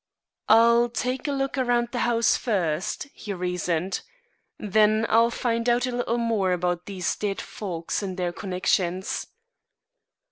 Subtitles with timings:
[0.49, 4.01] "I'll take a look around the house first," he reasoned.
[4.57, 9.27] "Then I'll find out a little more about these dead folks and their connections."